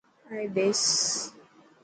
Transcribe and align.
آئي 0.31 0.45
ٻيس. 0.55 0.83